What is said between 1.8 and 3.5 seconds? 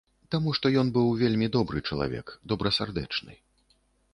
чалавек, добрасардэчны.